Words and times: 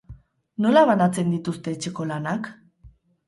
Nola 0.65 0.81
banatzen 0.91 1.29
dituzte 1.35 1.75
etxeko 1.79 2.09
lanak? 2.13 2.49